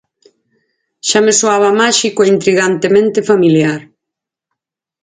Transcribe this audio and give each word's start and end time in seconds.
Xa 1.07 1.19
me 1.25 1.33
soaba 1.39 1.77
máxico 1.81 2.19
e 2.21 2.27
intrigantemente 2.35 3.19
familiar. 3.29 3.81